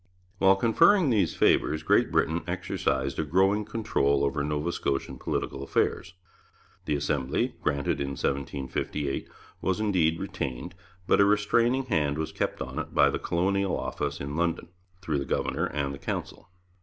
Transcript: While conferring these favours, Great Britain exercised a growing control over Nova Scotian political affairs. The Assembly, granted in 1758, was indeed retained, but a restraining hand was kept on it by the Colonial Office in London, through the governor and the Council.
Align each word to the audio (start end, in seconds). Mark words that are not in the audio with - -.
While 0.39 0.55
conferring 0.55 1.11
these 1.11 1.35
favours, 1.35 1.83
Great 1.83 2.11
Britain 2.11 2.41
exercised 2.47 3.19
a 3.19 3.23
growing 3.23 3.63
control 3.63 4.23
over 4.23 4.43
Nova 4.43 4.71
Scotian 4.71 5.19
political 5.19 5.61
affairs. 5.61 6.15
The 6.85 6.95
Assembly, 6.95 7.53
granted 7.61 8.01
in 8.01 8.13
1758, 8.17 9.29
was 9.61 9.79
indeed 9.79 10.19
retained, 10.19 10.73
but 11.05 11.21
a 11.21 11.25
restraining 11.25 11.83
hand 11.83 12.17
was 12.17 12.31
kept 12.31 12.63
on 12.63 12.79
it 12.79 12.95
by 12.95 13.11
the 13.11 13.19
Colonial 13.19 13.77
Office 13.79 14.19
in 14.19 14.35
London, 14.35 14.69
through 15.01 15.19
the 15.19 15.23
governor 15.23 15.65
and 15.67 15.93
the 15.93 15.99
Council. 15.99 16.49